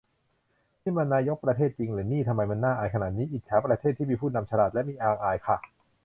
[0.81, 5.57] นี่มันนายก ประเทศ จริงหรือนี่ ทำไมมันน่าอายขนาดนี้ อิจฉาประเทศ ที่มีผู้นำฉลาด และมียางอายค่ะ